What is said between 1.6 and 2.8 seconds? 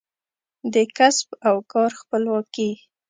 کار خپلواکي